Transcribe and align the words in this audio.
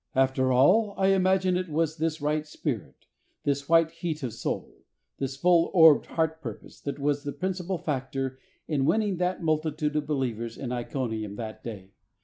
After 0.15 0.51
all, 0.51 0.95
I 0.97 1.09
imagine 1.09 1.55
it 1.55 1.69
was 1.69 1.97
this 1.97 2.19
right 2.21 2.43
spirit, 2.47 3.05
this 3.43 3.69
white 3.69 3.91
heat 3.91 4.23
of 4.23 4.33
soul, 4.33 4.79
this 5.19 5.35
full 5.35 5.69
orbed 5.75 6.07
heart 6.07 6.41
purpose 6.41 6.81
that 6.81 6.97
was 6.97 7.21
the 7.23 7.31
principal 7.31 7.77
factor 7.77 8.39
in 8.67 8.85
winning 8.85 9.17
that 9.17 9.43
multitude 9.43 9.95
of 9.95 10.07
believers 10.07 10.57
in 10.57 10.71
Iconium 10.71 11.35
that 11.35 11.63
day. 11.63 11.91